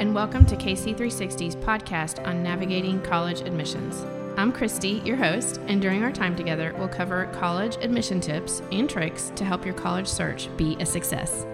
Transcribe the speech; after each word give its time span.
and 0.00 0.14
welcome 0.14 0.46
to 0.46 0.56
KC360's 0.56 1.56
podcast 1.56 2.26
on 2.26 2.42
navigating 2.42 3.02
college 3.02 3.42
admissions. 3.42 4.02
I'm 4.38 4.50
Christy, 4.50 5.02
your 5.04 5.18
host, 5.18 5.60
and 5.66 5.82
during 5.82 6.02
our 6.02 6.10
time 6.10 6.34
together, 6.34 6.74
we'll 6.78 6.88
cover 6.88 7.26
college 7.34 7.76
admission 7.82 8.18
tips 8.18 8.62
and 8.72 8.88
tricks 8.88 9.30
to 9.36 9.44
help 9.44 9.62
your 9.62 9.74
college 9.74 10.06
search 10.06 10.48
be 10.56 10.74
a 10.80 10.86
success. 10.86 11.44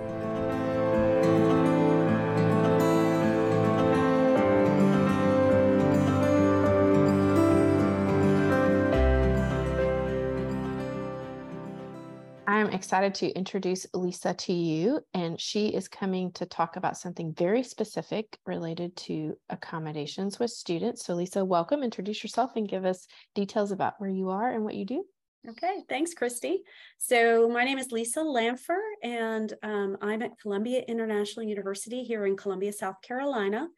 I'm 12.57 12.71
excited 12.71 13.15
to 13.17 13.29
introduce 13.33 13.87
Lisa 13.93 14.33
to 14.33 14.53
you, 14.55 15.01
and 15.13 15.39
she 15.39 15.69
is 15.69 15.89
coming 15.89 16.33
to 16.33 16.47
talk 16.47 16.77
about 16.77 16.97
something 16.97 17.35
very 17.35 17.63
specific 17.63 18.39
related 18.47 18.97
to 18.97 19.37
accommodations 19.51 20.39
with 20.39 20.51
students. 20.51 21.05
So, 21.05 21.13
Lisa, 21.13 21.45
welcome. 21.45 21.83
Introduce 21.83 22.23
yourself 22.23 22.53
and 22.57 22.67
give 22.67 22.87
us 22.87 23.07
details 23.35 23.73
about 23.73 23.97
where 23.99 24.09
you 24.09 24.31
are 24.31 24.51
and 24.51 24.65
what 24.65 24.75
you 24.75 24.87
do. 24.87 25.05
Okay, 25.47 25.83
thanks, 25.91 26.15
Christy. 26.15 26.63
So, 26.97 27.47
my 27.47 27.63
name 27.63 27.77
is 27.77 27.93
Lisa 27.93 28.21
Lamfer, 28.21 28.81
and 29.03 29.53
um, 29.63 29.99
I'm 30.01 30.23
at 30.23 30.39
Columbia 30.41 30.81
International 30.89 31.45
University 31.45 32.05
here 32.05 32.25
in 32.25 32.39
Columbia, 32.39 32.73
South 32.73 33.03
Carolina. 33.03 33.69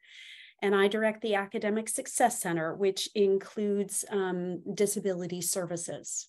And 0.62 0.72
I 0.72 0.86
direct 0.86 1.22
the 1.22 1.34
Academic 1.34 1.88
Success 1.88 2.41
Center, 2.41 2.77
which 2.77 3.08
includes 3.16 4.05
um, 4.08 4.62
disability 4.72 5.41
services. 5.41 6.28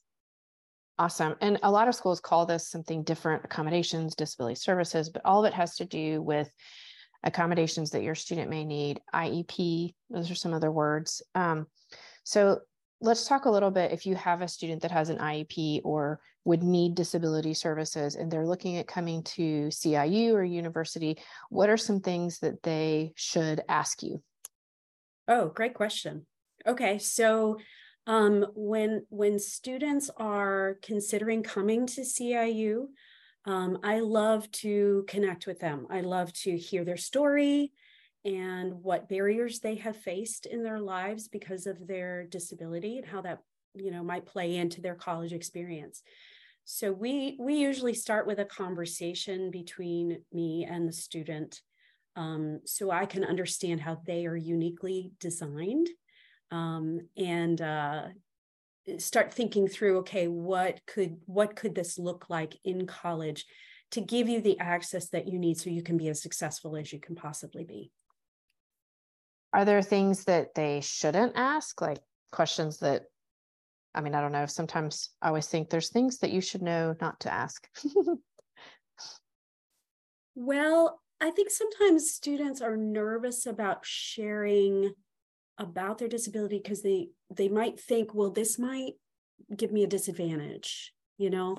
Awesome. 1.00 1.36
And 1.40 1.58
a 1.64 1.72
lot 1.72 1.88
of 1.88 1.96
schools 1.96 2.20
call 2.20 2.46
this 2.46 2.68
something 2.68 3.04
different 3.04 3.46
accommodations, 3.46 4.16
disability 4.16 4.56
services, 4.56 5.10
but 5.10 5.22
all 5.24 5.46
of 5.46 5.50
it 5.50 5.56
has 5.56 5.78
to 5.78 5.86
do 5.86 6.22
with 6.22 6.52
accommodations 7.24 7.92
that 7.92 8.04
your 8.04 8.16
student 8.16 8.50
may 8.50 8.66
need, 8.66 9.00
IEP, 9.16 9.94
those 10.10 10.30
are 10.30 10.36
some 10.36 10.54
other 10.54 10.72
words. 10.72 11.22
Um, 11.36 11.68
so 12.26 12.60
let's 13.00 13.28
talk 13.28 13.46
a 13.46 13.50
little 13.50 13.72
bit 13.72 13.94
if 13.94 14.06
you 14.06 14.16
have 14.16 14.42
a 14.42 14.48
student 14.50 14.82
that 14.82 14.92
has 14.92 15.08
an 15.08 15.20
IEP 15.20 15.82
or 15.86 16.20
would 16.44 16.64
need 16.64 16.96
disability 16.96 17.54
services 17.54 18.16
and 18.16 18.30
they're 18.30 18.46
looking 18.46 18.76
at 18.76 18.88
coming 18.88 19.24
to 19.24 19.70
CIU 19.70 20.34
or 20.34 20.44
university, 20.44 21.18
what 21.50 21.70
are 21.70 21.78
some 21.78 22.02
things 22.02 22.40
that 22.40 22.62
they 22.62 23.14
should 23.16 23.62
ask 23.70 24.04
you? 24.04 24.22
Oh, 25.30 25.48
great 25.48 25.76
question. 25.76 26.26
Okay, 26.68 26.98
so 26.98 27.58
um, 28.10 28.44
when 28.56 29.06
when 29.10 29.38
students 29.38 30.10
are 30.18 30.80
considering 30.82 31.44
coming 31.44 31.86
to 31.86 32.02
CIU, 32.02 32.88
um, 33.46 33.78
I 33.84 34.00
love 34.00 34.52
to 34.64 35.06
connect 35.08 35.46
with 35.46 35.60
them. 35.60 35.86
I 35.92 36.02
love 36.02 36.34
to 36.42 36.58
hear 36.58 36.84
their 36.84 36.98
story 36.98 37.72
and 38.26 38.74
what 38.82 39.10
barriers 39.10 39.60
they 39.60 39.76
have 39.76 39.96
faced 39.96 40.48
in 40.48 40.64
their 40.64 40.80
lives 40.80 41.28
because 41.28 41.68
of 41.68 41.86
their 41.88 42.26
disability 42.26 42.98
and 42.98 43.06
how 43.06 43.22
that 43.22 43.44
you 43.76 43.92
know 43.92 44.04
might 44.04 44.26
play 44.26 44.56
into 44.56 44.82
their 44.82 44.96
college 44.96 45.32
experience. 45.32 46.02
So 46.66 46.92
we 46.92 47.38
we 47.40 47.58
usually 47.58 47.94
start 47.94 48.26
with 48.26 48.40
a 48.40 48.46
conversation 48.46 49.52
between 49.52 50.24
me 50.34 50.68
and 50.68 50.90
the 50.90 50.94
student, 50.94 51.62
um, 52.16 52.62
so 52.66 52.90
I 52.90 53.06
can 53.06 53.24
understand 53.24 53.82
how 53.82 54.02
they 54.04 54.26
are 54.26 54.36
uniquely 54.36 55.12
designed 55.20 55.90
um, 56.52 57.02
and 57.18 57.62
uh, 57.62 58.04
start 58.98 59.34
thinking 59.34 59.68
through 59.68 60.00
okay 60.00 60.28
what 60.28 60.80
could 60.88 61.18
what 61.26 61.56
could 61.56 61.76
this 61.76 62.00
look 62.00 62.26
like 62.30 62.58
in 62.64 62.88
college 62.88 63.46
to 63.92 64.02
give 64.02 64.30
you 64.30 64.42
the 64.42 64.60
access 64.60 65.10
that 65.10 65.28
you 65.28 65.40
need 65.40 65.58
so 65.58 65.70
you 65.70 65.82
can 65.82 65.98
be 65.98 66.10
as 66.10 66.22
successful 66.22 66.76
as 66.76 66.94
you 66.94 67.00
can 67.00 67.16
possibly 67.16 67.64
be? 67.64 67.92
Are 69.52 69.66
there 69.66 69.82
things 69.82 70.26
that 70.26 70.54
they 70.54 70.82
shouldn't 70.82 71.34
ask? 71.36 71.82
Like 71.82 72.00
questions 72.32 72.78
that 72.78 73.04
i 73.96 74.02
mean 74.02 74.14
i 74.14 74.22
don't 74.22 74.32
know 74.32 74.46
sometimes 74.46 75.10
i 75.22 75.28
always 75.28 75.48
think 75.48 75.70
there's 75.70 75.90
things 75.90 76.20
that 76.20 76.32
you 76.32 76.42
should 76.42 76.62
know 76.62 76.96
not 77.02 77.20
to 77.20 77.32
ask. 77.32 77.68
Well 80.36 81.02
i 81.20 81.32
think 81.32 81.50
sometimes 81.50 82.12
students 82.12 82.62
are 82.62 82.78
nervous 82.78 83.46
about 83.46 83.86
sharing 83.86 84.94
about 85.60 86.00
their 86.00 86.08
disability 86.08 86.60
because 86.64 86.82
they 86.82 87.10
they 87.30 87.50
might 87.50 87.80
think 87.80 88.14
well 88.14 88.32
this 88.32 88.58
might 88.58 88.94
give 89.56 89.72
me 89.72 89.84
a 89.84 89.88
disadvantage 89.88 90.94
you 91.20 91.30
know? 91.30 91.58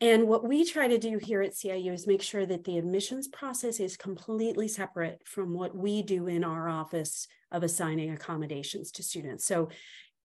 And 0.00 0.28
what 0.28 0.46
we 0.46 0.64
try 0.64 0.88
to 0.88 0.98
do 0.98 1.18
here 1.18 1.42
at 1.42 1.54
CIU 1.54 1.92
is 1.92 2.06
make 2.06 2.22
sure 2.22 2.46
that 2.46 2.64
the 2.64 2.78
admissions 2.78 3.28
process 3.28 3.80
is 3.80 3.96
completely 3.96 4.68
separate 4.68 5.20
from 5.24 5.52
what 5.52 5.76
we 5.76 6.02
do 6.02 6.28
in 6.28 6.44
our 6.44 6.68
office 6.68 7.26
of 7.50 7.62
assigning 7.62 8.10
accommodations 8.10 8.92
to 8.92 9.02
students. 9.02 9.44
So 9.44 9.70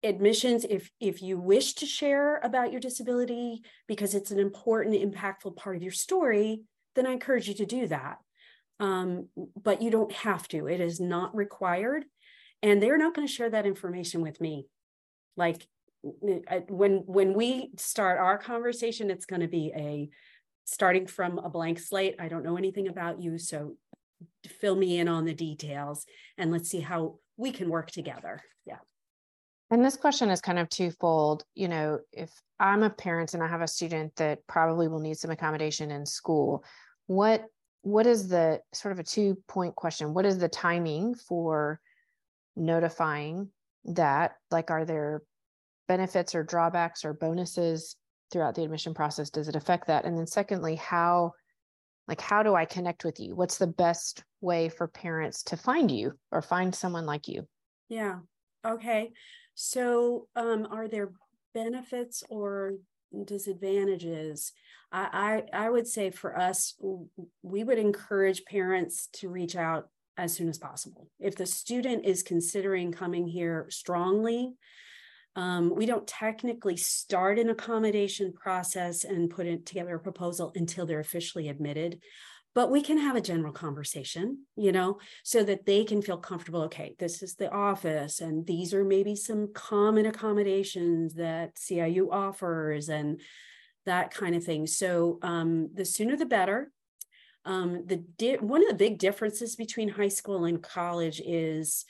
admissions 0.04 0.64
if 0.70 0.90
if 1.00 1.20
you 1.22 1.38
wish 1.38 1.74
to 1.74 1.84
share 1.84 2.38
about 2.38 2.70
your 2.70 2.80
disability 2.80 3.62
because 3.88 4.14
it's 4.14 4.30
an 4.30 4.38
important 4.38 4.94
impactful 4.94 5.56
part 5.56 5.74
of 5.74 5.82
your 5.82 5.90
story 5.90 6.60
then 6.94 7.04
i 7.04 7.10
encourage 7.10 7.48
you 7.48 7.54
to 7.54 7.66
do 7.66 7.88
that. 7.88 8.18
Um, 8.78 9.28
but 9.60 9.82
you 9.82 9.90
don't 9.90 10.12
have 10.12 10.46
to. 10.48 10.68
It 10.68 10.80
is 10.80 11.00
not 11.00 11.34
required 11.34 12.04
and 12.62 12.82
they're 12.82 12.98
not 12.98 13.14
going 13.14 13.26
to 13.26 13.32
share 13.32 13.50
that 13.50 13.66
information 13.66 14.20
with 14.20 14.40
me. 14.40 14.66
Like 15.36 15.66
when 16.02 16.98
when 17.06 17.34
we 17.34 17.70
start 17.76 18.20
our 18.20 18.38
conversation 18.38 19.10
it's 19.10 19.26
going 19.26 19.40
to 19.40 19.48
be 19.48 19.72
a 19.74 20.08
starting 20.64 21.08
from 21.08 21.38
a 21.38 21.50
blank 21.50 21.76
slate 21.76 22.14
i 22.20 22.28
don't 22.28 22.44
know 22.44 22.56
anything 22.56 22.86
about 22.86 23.20
you 23.20 23.36
so 23.36 23.74
fill 24.46 24.76
me 24.76 24.98
in 24.98 25.08
on 25.08 25.24
the 25.24 25.34
details 25.34 26.04
and 26.36 26.50
let's 26.50 26.68
see 26.68 26.80
how 26.80 27.18
we 27.36 27.52
can 27.52 27.68
work 27.68 27.90
together. 27.90 28.42
Yeah. 28.66 28.78
And 29.70 29.84
this 29.84 29.96
question 29.96 30.30
is 30.30 30.40
kind 30.40 30.58
of 30.58 30.68
twofold 30.68 31.44
you 31.54 31.68
know 31.68 32.00
if 32.12 32.30
i'm 32.58 32.82
a 32.82 32.90
parent 32.90 33.34
and 33.34 33.42
i 33.42 33.46
have 33.46 33.60
a 33.60 33.68
student 33.68 34.14
that 34.16 34.46
probably 34.46 34.88
will 34.88 34.98
need 34.98 35.18
some 35.18 35.30
accommodation 35.30 35.90
in 35.90 36.06
school 36.06 36.64
what 37.06 37.44
what 37.82 38.06
is 38.06 38.28
the 38.28 38.60
sort 38.72 38.92
of 38.92 38.98
a 38.98 39.04
two 39.04 39.36
point 39.46 39.76
question 39.76 40.14
what 40.14 40.26
is 40.26 40.38
the 40.38 40.48
timing 40.48 41.14
for 41.14 41.80
notifying 42.58 43.50
that 43.84 44.32
like 44.50 44.70
are 44.70 44.84
there 44.84 45.22
benefits 45.86 46.34
or 46.34 46.42
drawbacks 46.42 47.04
or 47.04 47.14
bonuses 47.14 47.96
throughout 48.30 48.54
the 48.54 48.62
admission 48.62 48.94
process? 48.94 49.30
Does 49.30 49.48
it 49.48 49.56
affect 49.56 49.86
that? 49.86 50.04
And 50.04 50.16
then 50.16 50.26
secondly 50.26 50.74
how 50.76 51.32
like 52.06 52.20
how 52.20 52.42
do 52.42 52.54
i 52.54 52.64
connect 52.64 53.04
with 53.04 53.20
you? 53.20 53.34
What's 53.34 53.58
the 53.58 53.66
best 53.66 54.22
way 54.40 54.68
for 54.68 54.88
parents 54.88 55.42
to 55.44 55.56
find 55.56 55.90
you 55.90 56.12
or 56.32 56.42
find 56.42 56.74
someone 56.74 57.06
like 57.06 57.28
you? 57.28 57.46
Yeah. 57.88 58.18
Okay. 58.66 59.12
So 59.54 60.28
um 60.36 60.68
are 60.70 60.88
there 60.88 61.12
benefits 61.54 62.22
or 62.28 62.74
disadvantages? 63.24 64.52
I, 64.90 65.42
I 65.52 65.64
i 65.66 65.70
would 65.70 65.86
say 65.86 66.10
for 66.10 66.38
us 66.38 66.74
we 67.42 67.64
would 67.64 67.78
encourage 67.78 68.44
parents 68.44 69.08
to 69.14 69.28
reach 69.28 69.56
out 69.56 69.88
as 70.18 70.34
soon 70.34 70.48
as 70.48 70.58
possible. 70.58 71.08
If 71.18 71.36
the 71.36 71.46
student 71.46 72.04
is 72.04 72.22
considering 72.22 72.92
coming 72.92 73.26
here 73.26 73.66
strongly, 73.70 74.54
um, 75.36 75.72
we 75.74 75.86
don't 75.86 76.06
technically 76.06 76.76
start 76.76 77.38
an 77.38 77.48
accommodation 77.48 78.32
process 78.32 79.04
and 79.04 79.30
put 79.30 79.46
it 79.46 79.64
together 79.64 79.94
a 79.94 80.00
proposal 80.00 80.52
until 80.56 80.84
they're 80.84 81.00
officially 81.00 81.48
admitted 81.48 82.00
but 82.54 82.72
we 82.72 82.82
can 82.82 82.98
have 82.98 83.14
a 83.14 83.20
general 83.20 83.52
conversation 83.52 84.44
you 84.56 84.72
know 84.72 84.98
so 85.22 85.44
that 85.44 85.64
they 85.64 85.84
can 85.84 86.02
feel 86.02 86.16
comfortable 86.16 86.62
okay 86.62 86.96
this 86.98 87.22
is 87.22 87.36
the 87.36 87.50
office 87.52 88.20
and 88.20 88.46
these 88.46 88.74
are 88.74 88.84
maybe 88.84 89.14
some 89.14 89.52
common 89.54 90.06
accommodations 90.06 91.14
that 91.14 91.54
ciu 91.54 92.08
offers 92.10 92.88
and 92.88 93.20
that 93.86 94.12
kind 94.12 94.34
of 94.34 94.42
thing 94.42 94.66
so 94.66 95.18
um, 95.22 95.70
the 95.72 95.84
sooner 95.84 96.16
the 96.16 96.26
better 96.26 96.72
um, 97.48 97.86
the 97.86 97.96
di- 97.96 98.36
one 98.36 98.62
of 98.62 98.68
the 98.68 98.74
big 98.74 98.98
differences 98.98 99.56
between 99.56 99.88
high 99.88 100.08
school 100.08 100.44
and 100.44 100.62
college 100.62 101.20
is 101.24 101.86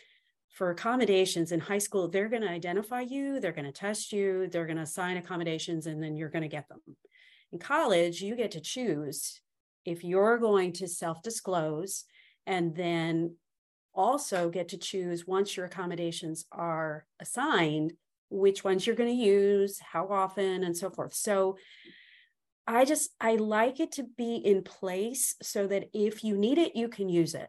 for 0.48 0.70
accommodations 0.70 1.50
in 1.50 1.58
high 1.60 1.78
school 1.78 2.08
they're 2.08 2.28
going 2.28 2.42
to 2.42 2.48
identify 2.48 3.00
you 3.00 3.40
they're 3.40 3.52
going 3.52 3.64
to 3.64 3.72
test 3.72 4.12
you 4.12 4.48
they're 4.48 4.66
going 4.66 4.76
to 4.76 4.84
assign 4.84 5.16
accommodations 5.16 5.86
and 5.86 6.02
then 6.02 6.16
you're 6.16 6.30
going 6.30 6.42
to 6.42 6.48
get 6.48 6.68
them. 6.68 6.80
In 7.52 7.58
college 7.58 8.22
you 8.22 8.36
get 8.36 8.52
to 8.52 8.60
choose 8.60 9.40
if 9.84 10.04
you're 10.04 10.38
going 10.38 10.72
to 10.74 10.86
self-disclose 10.86 12.04
and 12.46 12.74
then 12.76 13.34
also 13.94 14.50
get 14.50 14.68
to 14.68 14.78
choose 14.78 15.26
once 15.26 15.56
your 15.56 15.66
accommodations 15.66 16.44
are 16.52 17.04
assigned 17.20 17.92
which 18.30 18.62
ones 18.62 18.86
you're 18.86 18.96
going 18.96 19.08
to 19.08 19.24
use 19.24 19.80
how 19.80 20.06
often 20.08 20.62
and 20.62 20.76
so 20.76 20.90
forth. 20.90 21.14
So 21.14 21.56
I 22.68 22.84
just 22.84 23.10
I 23.18 23.36
like 23.36 23.80
it 23.80 23.92
to 23.92 24.04
be 24.04 24.36
in 24.36 24.62
place 24.62 25.34
so 25.40 25.66
that 25.68 25.88
if 25.94 26.22
you 26.22 26.36
need 26.36 26.58
it, 26.58 26.76
you 26.76 26.88
can 26.88 27.08
use 27.08 27.34
it. 27.34 27.48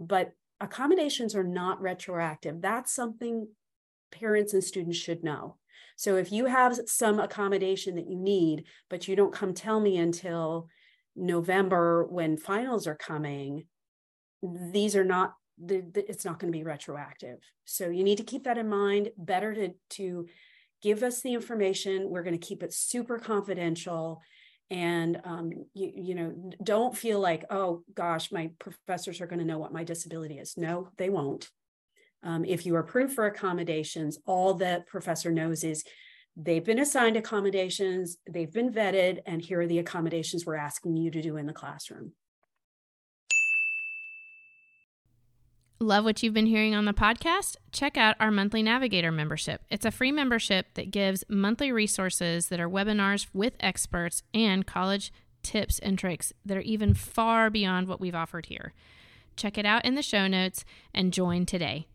But 0.00 0.32
accommodations 0.60 1.36
are 1.36 1.44
not 1.44 1.80
retroactive. 1.80 2.60
That's 2.60 2.92
something 2.92 3.46
parents 4.10 4.54
and 4.54 4.64
students 4.64 4.98
should 4.98 5.22
know. 5.22 5.56
So 5.94 6.16
if 6.16 6.32
you 6.32 6.46
have 6.46 6.78
some 6.86 7.20
accommodation 7.20 7.94
that 7.94 8.10
you 8.10 8.16
need, 8.16 8.64
but 8.90 9.06
you 9.06 9.14
don't 9.14 9.32
come 9.32 9.54
tell 9.54 9.80
me 9.80 9.98
until 9.98 10.68
November 11.14 12.04
when 12.04 12.36
finals 12.36 12.86
are 12.88 12.96
coming, 12.96 13.66
these 14.42 14.96
are 14.96 15.04
not 15.04 15.34
the, 15.64 15.84
it's 15.94 16.24
not 16.24 16.40
going 16.40 16.52
to 16.52 16.58
be 16.58 16.64
retroactive. 16.64 17.38
So 17.64 17.88
you 17.88 18.02
need 18.02 18.18
to 18.18 18.24
keep 18.24 18.44
that 18.44 18.58
in 18.58 18.68
mind. 18.68 19.10
Better 19.16 19.54
to 19.54 19.70
to 19.90 20.26
give 20.82 21.04
us 21.04 21.22
the 21.22 21.34
information. 21.34 22.10
We're 22.10 22.24
going 22.24 22.38
to 22.38 22.46
keep 22.46 22.64
it 22.64 22.72
super 22.72 23.18
confidential 23.18 24.20
and 24.70 25.20
um, 25.24 25.52
you, 25.74 25.92
you 25.94 26.14
know 26.14 26.52
don't 26.62 26.96
feel 26.96 27.20
like 27.20 27.44
oh 27.50 27.82
gosh 27.94 28.32
my 28.32 28.50
professors 28.58 29.20
are 29.20 29.26
going 29.26 29.38
to 29.38 29.44
know 29.44 29.58
what 29.58 29.72
my 29.72 29.84
disability 29.84 30.38
is. 30.38 30.56
No 30.56 30.88
they 30.98 31.10
won't. 31.10 31.50
Um, 32.22 32.44
if 32.44 32.66
you 32.66 32.74
are 32.76 32.80
approved 32.80 33.14
for 33.14 33.26
accommodations 33.26 34.18
all 34.26 34.54
that 34.54 34.86
professor 34.86 35.30
knows 35.30 35.62
is 35.64 35.84
they've 36.36 36.64
been 36.64 36.80
assigned 36.80 37.16
accommodations 37.16 38.18
they've 38.28 38.52
been 38.52 38.72
vetted 38.72 39.20
and 39.26 39.40
here 39.40 39.60
are 39.60 39.66
the 39.66 39.78
accommodations 39.78 40.44
we're 40.44 40.56
asking 40.56 40.96
you 40.96 41.10
to 41.10 41.22
do 41.22 41.36
in 41.36 41.46
the 41.46 41.52
classroom 41.52 42.12
Love 45.78 46.04
what 46.04 46.22
you've 46.22 46.32
been 46.32 46.46
hearing 46.46 46.74
on 46.74 46.86
the 46.86 46.94
podcast? 46.94 47.54
Check 47.70 47.98
out 47.98 48.16
our 48.18 48.30
monthly 48.30 48.62
Navigator 48.62 49.12
membership. 49.12 49.60
It's 49.70 49.84
a 49.84 49.90
free 49.90 50.10
membership 50.10 50.72
that 50.72 50.90
gives 50.90 51.22
monthly 51.28 51.70
resources 51.70 52.48
that 52.48 52.58
are 52.58 52.68
webinars 52.68 53.26
with 53.34 53.52
experts 53.60 54.22
and 54.32 54.66
college 54.66 55.12
tips 55.42 55.78
and 55.78 55.98
tricks 55.98 56.32
that 56.46 56.56
are 56.56 56.62
even 56.62 56.94
far 56.94 57.50
beyond 57.50 57.88
what 57.88 58.00
we've 58.00 58.14
offered 58.14 58.46
here. 58.46 58.72
Check 59.36 59.58
it 59.58 59.66
out 59.66 59.84
in 59.84 59.96
the 59.96 60.02
show 60.02 60.26
notes 60.26 60.64
and 60.94 61.12
join 61.12 61.44
today. 61.44 61.86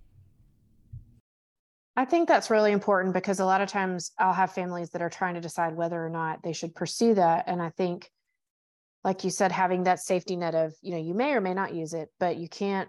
I 1.97 2.05
think 2.05 2.27
that's 2.27 2.51
really 2.51 2.73
important 2.73 3.15
because 3.15 3.39
a 3.39 3.45
lot 3.45 3.61
of 3.61 3.67
times 3.67 4.11
I'll 4.19 4.31
have 4.31 4.53
families 4.53 4.91
that 4.91 5.01
are 5.01 5.09
trying 5.09 5.33
to 5.33 5.41
decide 5.41 5.75
whether 5.75 6.05
or 6.05 6.09
not 6.09 6.43
they 6.43 6.53
should 6.53 6.75
pursue 6.75 7.15
that. 7.15 7.45
And 7.47 7.59
I 7.59 7.71
think, 7.71 8.11
like 9.03 9.23
you 9.23 9.31
said, 9.31 9.51
having 9.51 9.85
that 9.85 9.99
safety 9.99 10.35
net 10.35 10.53
of, 10.53 10.75
you 10.83 10.91
know, 10.91 11.01
you 11.01 11.15
may 11.15 11.33
or 11.33 11.41
may 11.41 11.55
not 11.55 11.73
use 11.73 11.95
it, 11.95 12.09
but 12.19 12.37
you 12.37 12.47
can't 12.47 12.87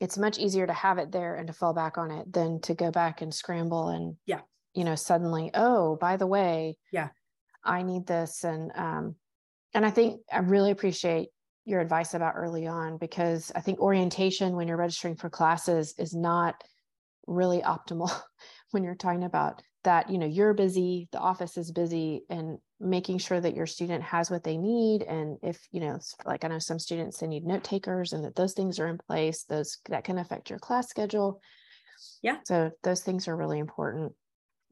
it's 0.00 0.16
much 0.16 0.38
easier 0.38 0.66
to 0.66 0.72
have 0.72 0.98
it 0.98 1.12
there 1.12 1.34
and 1.34 1.46
to 1.46 1.52
fall 1.52 1.74
back 1.74 1.98
on 1.98 2.10
it 2.10 2.32
than 2.32 2.60
to 2.62 2.74
go 2.74 2.90
back 2.90 3.20
and 3.20 3.32
scramble 3.32 3.88
and 3.88 4.16
yeah. 4.26 4.40
you 4.74 4.84
know 4.84 4.94
suddenly 4.94 5.50
oh 5.54 5.96
by 5.96 6.16
the 6.16 6.26
way 6.26 6.76
yeah. 6.92 7.08
I 7.62 7.82
need 7.82 8.06
this 8.06 8.42
and 8.44 8.72
um 8.74 9.14
and 9.74 9.84
i 9.84 9.90
think 9.90 10.20
i 10.32 10.38
really 10.38 10.70
appreciate 10.70 11.28
your 11.66 11.80
advice 11.80 12.14
about 12.14 12.34
early 12.36 12.66
on 12.66 12.96
because 12.96 13.52
i 13.54 13.60
think 13.60 13.78
orientation 13.78 14.56
when 14.56 14.66
you're 14.66 14.76
registering 14.76 15.16
for 15.16 15.30
classes 15.30 15.94
is 15.98 16.14
not 16.14 16.54
really 17.26 17.60
optimal 17.60 18.10
when 18.70 18.82
you're 18.82 18.94
talking 18.94 19.24
about 19.24 19.62
that 19.84 20.10
you 20.10 20.18
know 20.18 20.26
you're 20.26 20.54
busy 20.54 21.08
the 21.12 21.18
office 21.18 21.56
is 21.56 21.72
busy 21.72 22.22
and 22.28 22.58
making 22.78 23.18
sure 23.18 23.40
that 23.40 23.54
your 23.54 23.66
student 23.66 24.02
has 24.02 24.30
what 24.30 24.44
they 24.44 24.56
need 24.56 25.02
and 25.02 25.38
if 25.42 25.58
you 25.72 25.80
know 25.80 25.98
like 26.24 26.44
i 26.44 26.48
know 26.48 26.58
some 26.58 26.78
students 26.78 27.18
they 27.18 27.26
need 27.26 27.44
note 27.44 27.64
takers 27.64 28.12
and 28.12 28.24
that 28.24 28.36
those 28.36 28.52
things 28.52 28.78
are 28.78 28.88
in 28.88 28.98
place 28.98 29.44
those 29.44 29.78
that 29.88 30.04
can 30.04 30.18
affect 30.18 30.50
your 30.50 30.58
class 30.58 30.88
schedule. 30.88 31.40
Yeah. 32.22 32.36
So 32.44 32.70
those 32.82 33.02
things 33.02 33.28
are 33.28 33.36
really 33.36 33.58
important. 33.58 34.12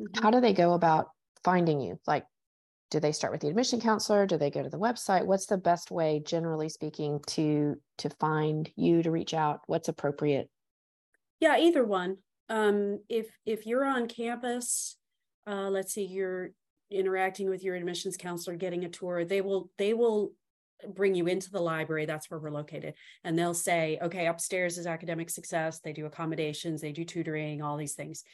Mm-hmm. 0.00 0.22
how 0.22 0.30
do 0.30 0.40
they 0.40 0.52
go 0.52 0.74
about 0.74 1.08
finding 1.42 1.80
you? 1.80 1.98
Like 2.06 2.24
do 2.90 3.00
they 3.00 3.12
start 3.12 3.32
with 3.32 3.40
the 3.42 3.48
admission 3.48 3.80
counselor? 3.80 4.26
Do 4.26 4.38
they 4.38 4.50
go 4.50 4.62
to 4.62 4.68
the 4.68 4.78
website? 4.78 5.26
What's 5.26 5.46
the 5.46 5.58
best 5.58 5.90
way 5.90 6.22
generally 6.24 6.68
speaking 6.68 7.20
to 7.28 7.76
to 7.98 8.10
find 8.10 8.70
you 8.76 9.02
to 9.02 9.10
reach 9.10 9.34
out? 9.34 9.60
What's 9.66 9.88
appropriate? 9.88 10.48
Yeah 11.40 11.58
either 11.58 11.84
one. 11.84 12.18
Um, 12.48 13.00
if 13.08 13.26
if 13.44 13.66
you're 13.66 13.84
on 13.84 14.06
campus 14.06 14.96
uh, 15.48 15.70
let's 15.70 15.94
see 15.94 16.04
you're 16.04 16.50
interacting 16.90 17.50
with 17.50 17.62
your 17.62 17.74
admissions 17.74 18.16
counselor 18.16 18.56
getting 18.56 18.84
a 18.84 18.88
tour 18.88 19.24
they 19.24 19.40
will 19.40 19.70
they 19.78 19.92
will 19.92 20.32
bring 20.86 21.14
you 21.14 21.26
into 21.26 21.50
the 21.50 21.60
library 21.60 22.06
that's 22.06 22.30
where 22.30 22.38
we're 22.38 22.50
located. 22.50 22.94
And 23.24 23.38
they'll 23.38 23.54
say 23.54 23.98
okay 24.02 24.26
upstairs 24.26 24.78
is 24.78 24.86
academic 24.86 25.30
success 25.30 25.80
they 25.80 25.92
do 25.92 26.06
accommodations 26.06 26.80
they 26.80 26.92
do 26.92 27.04
tutoring 27.04 27.62
all 27.62 27.76
these 27.76 27.94
things. 27.94 28.24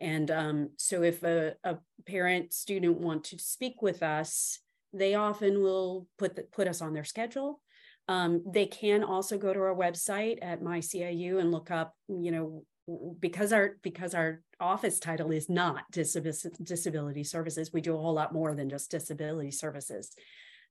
And 0.00 0.30
um, 0.30 0.70
so 0.76 1.02
if 1.02 1.24
a, 1.24 1.54
a, 1.64 1.78
parent 2.06 2.52
student 2.52 2.98
want 2.98 3.24
to 3.24 3.38
speak 3.38 3.82
with 3.82 4.02
us 4.02 4.60
they 4.92 5.14
often 5.14 5.62
will 5.62 6.06
put 6.18 6.36
the, 6.36 6.42
put 6.42 6.66
us 6.66 6.80
on 6.80 6.94
their 6.94 7.04
schedule. 7.04 7.60
Um, 8.06 8.42
they 8.46 8.64
can 8.64 9.04
also 9.04 9.36
go 9.36 9.52
to 9.52 9.60
our 9.60 9.74
website 9.74 10.38
at 10.40 10.62
myciu 10.62 11.40
and 11.40 11.52
look 11.52 11.70
up 11.70 11.94
you 12.08 12.30
know 12.30 12.64
because 13.20 13.52
our 13.52 13.76
because 13.82 14.14
our 14.14 14.40
office 14.60 14.98
title 14.98 15.30
is 15.30 15.48
not 15.48 15.84
disability 15.90 17.22
services 17.22 17.72
we 17.72 17.80
do 17.80 17.94
a 17.94 17.98
whole 17.98 18.14
lot 18.14 18.32
more 18.32 18.54
than 18.54 18.68
just 18.70 18.90
disability 18.90 19.50
services. 19.50 20.12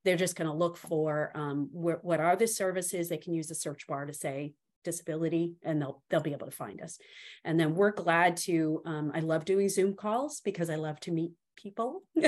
They're 0.03 0.15
just 0.17 0.35
going 0.35 0.47
to 0.49 0.53
look 0.53 0.77
for 0.77 1.31
um, 1.35 1.69
wh- 1.71 2.03
what 2.03 2.19
are 2.19 2.35
the 2.35 2.47
services 2.47 3.09
they 3.09 3.17
can 3.17 3.33
use 3.33 3.47
the 3.47 3.55
search 3.55 3.87
bar 3.87 4.05
to 4.05 4.13
say 4.13 4.53
disability 4.83 5.53
and 5.63 5.81
they'll 5.81 6.01
they'll 6.09 6.21
be 6.21 6.33
able 6.33 6.47
to 6.47 6.51
find 6.51 6.81
us. 6.81 6.97
And 7.43 7.59
then 7.59 7.75
we're 7.75 7.91
glad 7.91 8.37
to 8.37 8.81
um, 8.85 9.11
i 9.13 9.19
love 9.19 9.45
doing 9.45 9.69
zoom 9.69 9.95
calls 9.95 10.41
because 10.41 10.69
i 10.69 10.75
love 10.75 10.99
to 11.01 11.11
meet 11.11 11.31
people 11.55 12.03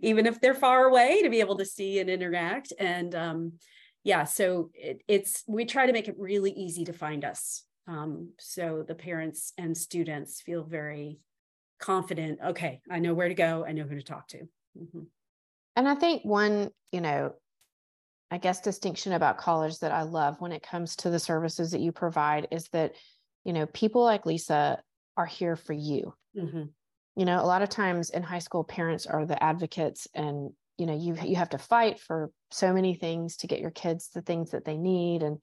even 0.00 0.26
if 0.26 0.40
they're 0.40 0.54
far 0.54 0.84
away 0.84 1.22
to 1.22 1.28
be 1.30 1.40
able 1.40 1.58
to 1.58 1.64
see 1.64 1.98
and 1.98 2.08
interact. 2.10 2.72
And 2.78 3.14
um, 3.14 3.52
yeah 4.04 4.24
so 4.24 4.70
it, 4.74 5.02
it's 5.06 5.44
we 5.46 5.64
try 5.64 5.86
to 5.86 5.92
make 5.92 6.08
it 6.08 6.16
really 6.18 6.52
easy 6.52 6.84
to 6.84 6.92
find 6.92 7.24
us 7.24 7.64
um, 7.88 8.28
so 8.38 8.84
the 8.86 8.94
parents 8.94 9.52
and 9.56 9.76
students 9.76 10.42
feel 10.42 10.62
very 10.62 11.18
confident. 11.80 12.38
Okay, 12.44 12.82
I 12.90 12.98
know 12.98 13.14
where 13.14 13.28
to 13.28 13.34
go. 13.34 13.64
I 13.66 13.72
know 13.72 13.84
who 13.84 13.96
to 13.96 14.02
talk 14.02 14.28
to. 14.28 14.38
Mm-hmm. 14.78 15.02
And 15.74 15.88
I 15.88 15.94
think 15.94 16.22
one, 16.24 16.70
you 16.92 17.00
know, 17.00 17.32
I 18.30 18.38
guess 18.38 18.60
distinction 18.60 19.14
about 19.14 19.38
college 19.38 19.78
that 19.78 19.92
I 19.92 20.02
love 20.02 20.40
when 20.40 20.52
it 20.52 20.62
comes 20.62 20.96
to 20.96 21.10
the 21.10 21.18
services 21.18 21.70
that 21.70 21.80
you 21.80 21.92
provide 21.92 22.48
is 22.50 22.68
that, 22.72 22.92
you 23.44 23.54
know, 23.54 23.64
people 23.66 24.04
like 24.04 24.26
Lisa 24.26 24.82
are 25.16 25.26
here 25.26 25.56
for 25.56 25.72
you. 25.72 26.12
Mm-hmm. 26.36 26.64
You 27.16 27.24
know, 27.24 27.40
a 27.40 27.46
lot 27.46 27.62
of 27.62 27.70
times 27.70 28.10
in 28.10 28.22
high 28.22 28.38
school, 28.38 28.64
parents 28.64 29.06
are 29.06 29.24
the 29.24 29.42
advocates, 29.42 30.06
and 30.14 30.50
you 30.76 30.86
know, 30.86 30.94
you 30.94 31.16
you 31.24 31.36
have 31.36 31.48
to 31.50 31.58
fight 31.58 31.98
for 31.98 32.30
so 32.50 32.72
many 32.72 32.94
things 32.94 33.38
to 33.38 33.48
get 33.48 33.60
your 33.60 33.72
kids 33.72 34.10
the 34.14 34.22
things 34.22 34.50
that 34.50 34.64
they 34.64 34.76
need, 34.76 35.22
and 35.22 35.38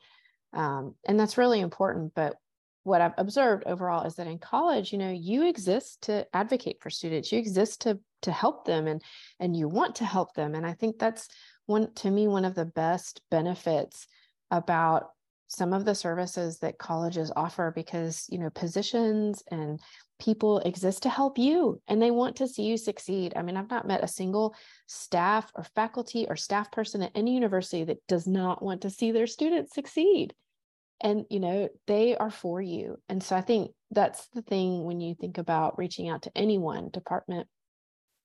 um, 0.55 0.95
and 1.07 1.19
that's 1.19 1.37
really 1.37 1.59
important 1.59 2.13
but 2.15 2.35
what 2.83 3.01
i've 3.01 3.13
observed 3.17 3.63
overall 3.65 4.05
is 4.05 4.15
that 4.15 4.27
in 4.27 4.39
college 4.39 4.91
you 4.91 4.97
know 4.97 5.11
you 5.11 5.47
exist 5.47 6.01
to 6.03 6.25
advocate 6.33 6.77
for 6.81 6.89
students. 6.89 7.31
You 7.31 7.39
exist 7.39 7.81
to 7.81 7.99
to 8.21 8.31
help 8.31 8.65
them 8.65 8.87
and 8.87 9.01
and 9.39 9.55
you 9.55 9.67
want 9.67 9.95
to 9.95 10.05
help 10.05 10.33
them. 10.33 10.55
And 10.55 10.65
i 10.65 10.73
think 10.73 10.99
that's 10.99 11.27
one 11.65 11.93
to 11.95 12.11
me 12.11 12.27
one 12.27 12.45
of 12.45 12.55
the 12.55 12.65
best 12.65 13.21
benefits 13.31 14.07
about 14.51 15.09
some 15.47 15.73
of 15.73 15.85
the 15.85 15.95
services 15.95 16.59
that 16.59 16.77
colleges 16.77 17.31
offer 17.35 17.71
because 17.75 18.25
you 18.29 18.39
know 18.39 18.49
positions 18.49 19.43
and 19.49 19.79
people 20.17 20.59
exist 20.59 21.03
to 21.03 21.09
help 21.09 21.37
you 21.37 21.81
and 21.87 22.01
they 22.01 22.09
want 22.09 22.37
to 22.37 22.47
see 22.47 22.63
you 22.63 22.77
succeed. 22.77 23.33
I 23.35 23.41
mean 23.41 23.57
i've 23.57 23.69
not 23.69 23.87
met 23.87 24.03
a 24.03 24.07
single 24.07 24.55
staff 24.87 25.51
or 25.55 25.63
faculty 25.75 26.25
or 26.29 26.35
staff 26.35 26.71
person 26.71 27.03
at 27.03 27.11
any 27.15 27.33
university 27.33 27.83
that 27.83 28.05
does 28.07 28.27
not 28.27 28.63
want 28.63 28.81
to 28.81 28.89
see 28.89 29.11
their 29.11 29.27
students 29.27 29.73
succeed 29.73 30.33
and 31.01 31.25
you 31.29 31.39
know 31.39 31.69
they 31.87 32.15
are 32.15 32.31
for 32.31 32.61
you. 32.61 32.97
And 33.09 33.21
so 33.21 33.35
i 33.35 33.41
think 33.41 33.71
that's 33.91 34.27
the 34.33 34.41
thing 34.41 34.83
when 34.83 34.99
you 34.99 35.15
think 35.15 35.37
about 35.37 35.77
reaching 35.77 36.09
out 36.09 36.23
to 36.23 36.31
anyone 36.35 36.89
department 36.89 37.47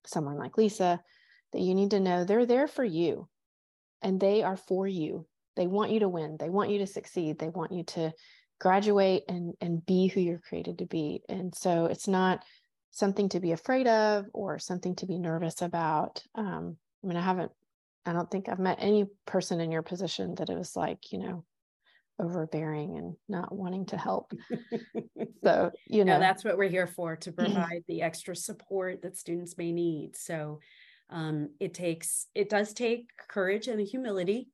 someone 0.05 0.37
like 0.37 0.57
lisa 0.57 0.99
that 1.53 1.61
you 1.61 1.75
need 1.75 1.91
to 1.91 1.99
know 1.99 2.23
they're 2.23 2.45
there 2.45 2.67
for 2.67 2.83
you 2.83 3.29
and 4.01 4.19
they 4.19 4.41
are 4.41 4.57
for 4.57 4.87
you. 4.87 5.27
They 5.55 5.67
want 5.67 5.91
you 5.91 5.99
to 5.99 6.09
win. 6.09 6.37
They 6.39 6.49
want 6.49 6.71
you 6.71 6.79
to 6.79 6.87
succeed. 6.87 7.37
They 7.37 7.49
want 7.49 7.71
you 7.71 7.83
to 7.83 8.11
graduate 8.59 9.23
and 9.27 9.53
and 9.61 9.85
be 9.85 10.07
who 10.07 10.21
you're 10.21 10.39
created 10.39 10.79
to 10.79 10.85
be. 10.85 11.21
And 11.29 11.53
so 11.53 11.85
it's 11.85 12.07
not 12.07 12.43
something 12.91 13.29
to 13.29 13.39
be 13.39 13.51
afraid 13.51 13.87
of 13.87 14.25
or 14.33 14.59
something 14.59 14.95
to 14.95 15.05
be 15.05 15.17
nervous 15.17 15.61
about. 15.61 16.23
Um, 16.35 16.77
i 17.03 17.07
mean 17.07 17.17
i 17.17 17.21
haven't 17.21 17.51
i 18.05 18.13
don't 18.13 18.29
think 18.29 18.49
i've 18.49 18.59
met 18.59 18.77
any 18.79 19.05
person 19.25 19.59
in 19.59 19.71
your 19.71 19.81
position 19.81 20.35
that 20.35 20.49
it 20.49 20.57
was 20.57 20.75
like 20.75 21.11
you 21.11 21.19
know 21.19 21.43
overbearing 22.21 22.97
and 22.97 23.15
not 23.27 23.53
wanting 23.53 23.85
to 23.87 23.97
help. 23.97 24.31
so, 25.43 25.71
you 25.87 26.05
know, 26.05 26.19
that's 26.19 26.43
what 26.43 26.57
we're 26.57 26.69
here 26.69 26.87
for 26.87 27.15
to 27.17 27.31
provide 27.31 27.83
the 27.87 28.01
extra 28.01 28.35
support 28.35 29.01
that 29.01 29.17
students 29.17 29.57
may 29.57 29.71
need. 29.71 30.15
So, 30.15 30.59
um, 31.09 31.49
it 31.59 31.73
takes, 31.73 32.27
it 32.35 32.49
does 32.49 32.73
take 32.73 33.09
courage 33.27 33.67
and 33.67 33.81
humility 33.85 34.47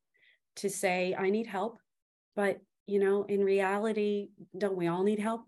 to 0.57 0.69
say, 0.69 1.15
I 1.17 1.29
need 1.29 1.45
help. 1.45 1.77
But, 2.35 2.59
you 2.87 2.99
know, 2.99 3.23
in 3.23 3.43
reality, 3.43 4.29
don't 4.57 4.77
we 4.77 4.87
all 4.87 5.03
need 5.03 5.19
help? 5.19 5.43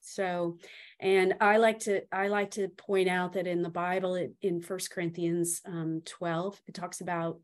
So, 0.00 0.58
and 1.00 1.34
I 1.40 1.56
like 1.56 1.80
to 1.80 2.02
I 2.12 2.28
like 2.28 2.52
to 2.52 2.68
point 2.68 3.08
out 3.08 3.32
that 3.32 3.48
in 3.48 3.62
the 3.62 3.68
Bible, 3.68 4.14
it, 4.14 4.32
in 4.40 4.62
First 4.62 4.92
Corinthians 4.92 5.60
um, 5.66 6.02
12, 6.06 6.60
it 6.68 6.74
talks 6.74 7.00
about 7.00 7.40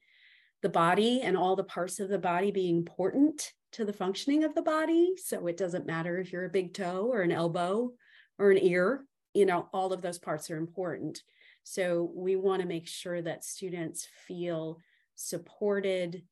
the 0.62 0.68
body 0.68 1.22
and 1.22 1.36
all 1.36 1.56
the 1.56 1.64
parts 1.64 1.98
of 1.98 2.08
the 2.08 2.20
body 2.20 2.52
being 2.52 2.76
important 2.76 3.52
to 3.72 3.84
the 3.84 3.92
functioning 3.92 4.44
of 4.44 4.54
the 4.54 4.62
body. 4.62 5.14
So 5.16 5.46
it 5.46 5.56
doesn't 5.56 5.86
matter 5.86 6.18
if 6.18 6.32
you're 6.32 6.44
a 6.44 6.50
big 6.50 6.74
toe 6.74 7.08
or 7.12 7.22
an 7.22 7.32
elbow 7.32 7.92
or 8.38 8.50
an 8.50 8.58
ear, 8.58 9.04
you 9.34 9.46
know, 9.46 9.68
all 9.72 9.92
of 9.92 10.02
those 10.02 10.18
parts 10.18 10.50
are 10.50 10.56
important. 10.56 11.22
So 11.64 12.10
we 12.14 12.36
want 12.36 12.62
to 12.62 12.68
make 12.68 12.88
sure 12.88 13.22
that 13.22 13.44
students 13.44 14.06
feel 14.26 14.78
supported 15.14 16.22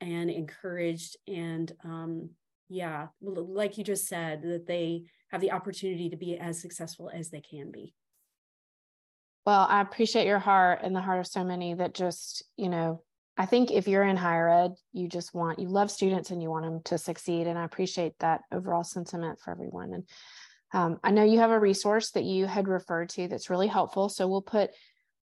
and 0.00 0.30
encouraged 0.30 1.16
and 1.28 1.72
um, 1.84 2.30
yeah 2.68 3.08
like 3.20 3.76
you 3.76 3.84
just 3.84 4.06
said 4.06 4.42
that 4.42 4.66
they 4.66 5.04
have 5.30 5.40
the 5.40 5.52
opportunity 5.52 6.08
to 6.08 6.16
be 6.16 6.38
as 6.38 6.60
successful 6.60 7.10
as 7.12 7.30
they 7.30 7.40
can 7.40 7.70
be 7.70 7.94
well 9.44 9.66
i 9.68 9.80
appreciate 9.80 10.26
your 10.26 10.38
heart 10.38 10.80
and 10.82 10.94
the 10.94 11.00
heart 11.00 11.20
of 11.20 11.26
so 11.26 11.44
many 11.44 11.74
that 11.74 11.94
just 11.94 12.44
you 12.56 12.68
know 12.68 13.02
i 13.40 13.46
think 13.46 13.70
if 13.70 13.88
you're 13.88 14.04
in 14.04 14.16
higher 14.16 14.48
ed 14.48 14.72
you 14.92 15.08
just 15.08 15.34
want 15.34 15.58
you 15.58 15.68
love 15.68 15.90
students 15.90 16.30
and 16.30 16.42
you 16.42 16.50
want 16.50 16.64
them 16.64 16.80
to 16.84 16.98
succeed 16.98 17.46
and 17.46 17.58
i 17.58 17.64
appreciate 17.64 18.12
that 18.20 18.42
overall 18.52 18.84
sentiment 18.84 19.38
for 19.40 19.50
everyone 19.50 19.92
and 19.92 20.04
um, 20.72 21.00
i 21.02 21.10
know 21.10 21.24
you 21.24 21.38
have 21.38 21.50
a 21.50 21.58
resource 21.58 22.12
that 22.12 22.24
you 22.24 22.46
had 22.46 22.68
referred 22.68 23.08
to 23.08 23.26
that's 23.26 23.50
really 23.50 23.68
helpful 23.68 24.08
so 24.08 24.28
we'll 24.28 24.42
put 24.42 24.70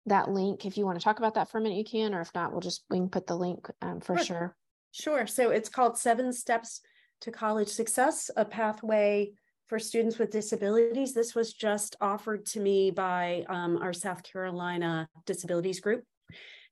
that 0.06 0.30
link 0.30 0.64
if 0.64 0.78
you 0.78 0.84
want 0.84 0.98
to 0.98 1.04
talk 1.04 1.18
about 1.18 1.34
that 1.34 1.50
for 1.50 1.58
a 1.58 1.60
minute 1.60 1.76
you 1.76 1.84
can 1.84 2.14
or 2.14 2.20
if 2.20 2.34
not 2.34 2.52
we'll 2.52 2.60
just 2.60 2.84
we 2.88 2.96
can 2.96 3.08
put 3.08 3.26
the 3.26 3.36
link 3.36 3.68
um, 3.82 4.00
for 4.00 4.16
sure. 4.16 4.25
sure 4.25 4.56
sure 4.92 5.26
so 5.26 5.50
it's 5.50 5.68
called 5.68 5.98
seven 5.98 6.32
steps 6.32 6.80
to 7.20 7.30
college 7.30 7.68
success, 7.68 8.30
a 8.36 8.44
pathway 8.44 9.32
for 9.68 9.78
students 9.78 10.18
with 10.18 10.30
disabilities. 10.30 11.12
This 11.12 11.34
was 11.34 11.52
just 11.52 11.96
offered 12.00 12.46
to 12.46 12.60
me 12.60 12.90
by 12.90 13.44
um, 13.48 13.78
our 13.78 13.92
South 13.92 14.22
Carolina 14.22 15.08
Disabilities 15.25 15.80
Group. 15.80 16.04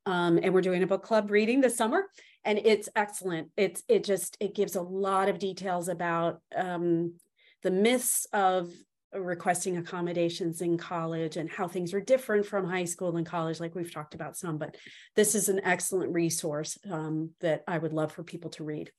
Um, 0.07 0.39
and 0.43 0.53
we're 0.53 0.61
doing 0.61 0.83
a 0.83 0.87
book 0.87 1.03
club 1.03 1.31
reading 1.31 1.61
this 1.61 1.77
summer 1.77 2.05
and 2.45 2.61
it's 2.63 2.89
excellent 2.95 3.49
it's 3.57 3.83
it 3.89 4.05
just 4.05 4.37
it 4.39 4.55
gives 4.55 4.77
a 4.77 4.83
lot 4.83 5.29
of 5.29 5.39
details 5.39 5.89
about 5.89 6.41
um, 6.55 7.15
the 7.63 7.71
myths 7.71 8.27
of 8.33 8.71
requesting 9.15 9.77
accommodations 9.77 10.61
in 10.61 10.77
college 10.77 11.37
and 11.37 11.49
how 11.49 11.69
things 11.69 11.95
are 11.95 12.01
different 12.01 12.45
from 12.45 12.69
high 12.69 12.85
school 12.85 13.17
and 13.17 13.27
college 13.27 13.61
like 13.61 13.75
we've 13.75 13.95
talked 13.95 14.15
about 14.15 14.37
some 14.37 14.59
but 14.59 14.77
this 15.17 15.35
is 15.35 15.49
an 15.49 15.61
excellent 15.65 16.13
resource 16.13 16.77
um, 16.91 17.31
that 17.41 17.63
i 17.67 17.79
would 17.79 17.93
love 17.93 18.13
for 18.13 18.25
people 18.25 18.51
to 18.51 18.65
read 18.65 18.91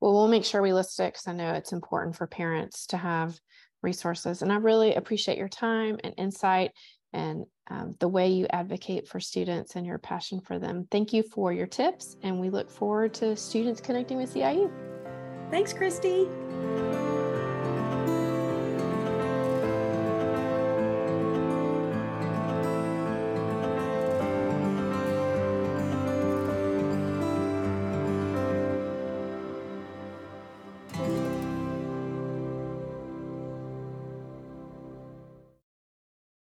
well, 0.00 0.12
we'll 0.12 0.28
make 0.28 0.44
sure 0.44 0.60
we 0.60 0.74
list 0.74 1.00
it 1.00 1.14
because 1.14 1.26
I 1.26 1.32
know 1.32 1.54
it's 1.54 1.72
important 1.72 2.14
for 2.14 2.26
parents 2.26 2.86
to 2.88 2.98
have 2.98 3.38
resources. 3.82 4.42
And 4.42 4.52
I 4.52 4.56
really 4.56 4.94
appreciate 4.94 5.38
your 5.38 5.48
time 5.48 5.98
and 6.04 6.12
insight 6.18 6.72
and 7.14 7.46
um, 7.70 7.94
the 8.00 8.08
way 8.08 8.28
you 8.28 8.46
advocate 8.50 9.08
for 9.08 9.20
students 9.20 9.76
and 9.76 9.86
your 9.86 9.98
passion 9.98 10.40
for 10.40 10.58
them. 10.58 10.86
Thank 10.90 11.14
you 11.14 11.22
for 11.22 11.52
your 11.52 11.66
tips, 11.66 12.16
and 12.22 12.38
we 12.38 12.50
look 12.50 12.70
forward 12.70 13.14
to 13.14 13.36
students 13.36 13.80
connecting 13.80 14.18
with 14.18 14.34
CIU. 14.34 14.70
Thanks, 15.50 15.72
Christy. 15.72 16.26